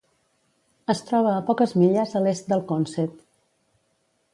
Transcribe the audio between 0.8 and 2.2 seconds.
Es troba a poques milles